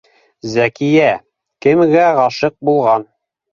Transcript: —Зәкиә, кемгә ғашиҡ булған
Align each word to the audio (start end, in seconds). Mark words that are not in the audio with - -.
—Зәкиә, 0.53 1.11
кемгә 1.67 2.09
ғашиҡ 2.23 2.59
булған 2.73 3.09